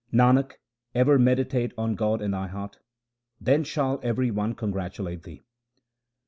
Nanak, 0.11 0.53
ever 0.95 1.19
meditate 1.19 1.73
on 1.77 1.93
God 1.93 2.23
in 2.23 2.31
thy 2.31 2.47
heart, 2.47 2.79
then 3.39 3.63
shall 3.63 3.99
every 4.01 4.31
one 4.31 4.55
congratulate 4.55 5.21
thee. 5.21 5.43